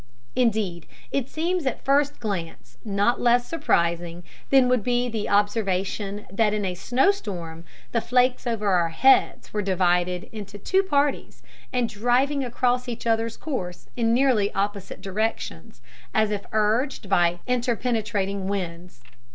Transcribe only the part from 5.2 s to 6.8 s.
observation that in a